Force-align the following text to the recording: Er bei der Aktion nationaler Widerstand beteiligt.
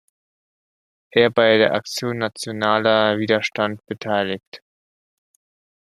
Er 1.11 1.29
bei 1.29 1.59
der 1.59 1.75
Aktion 1.75 2.17
nationaler 2.17 3.19
Widerstand 3.19 3.85
beteiligt. 3.85 4.63